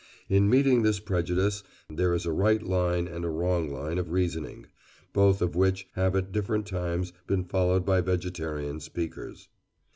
[0.29, 4.65] In meeting this prejudice, there is a right line and a wrong line of reasoning,
[5.13, 9.47] both of which have at different times been followed by vegetarian speakers.